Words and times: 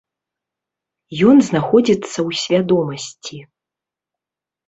Ён 1.31 1.37
знаходзіцца 1.49 2.13
ў 2.13 2.29
свядомасці. 2.43 3.37